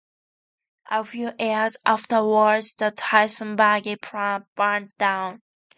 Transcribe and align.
A 0.89 1.03
few 1.03 1.31
years 1.37 1.77
afterwards, 1.85 2.73
the 2.73 2.89
Tyson 2.89 3.55
Buggy 3.55 3.97
plant 3.97 4.47
burned 4.55 4.91
down. 4.97 5.43